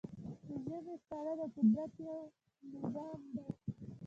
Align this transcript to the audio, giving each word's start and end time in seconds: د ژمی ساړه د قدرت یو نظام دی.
د 0.47 0.49
ژمی 0.65 0.95
ساړه 1.07 1.33
د 1.39 1.41
قدرت 1.55 1.91
یو 2.05 2.17
نظام 2.73 3.19
دی. 3.33 3.45